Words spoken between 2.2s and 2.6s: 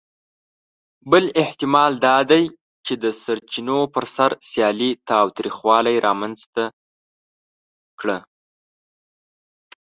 دی،